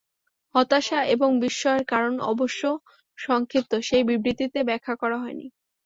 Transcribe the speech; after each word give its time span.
হতাশা 0.55 0.99
এবং 1.13 1.29
বিস্ময়ের 1.43 1.83
কারণ 1.85 2.13
অবশ্য 2.31 2.61
সংক্ষিপ্ত 3.17 3.71
সেই 3.87 4.03
বিবৃতিতে 4.09 4.59
ব্যাখ্যা 4.69 4.95
করা 5.01 5.17
হয়নি। 5.19 5.47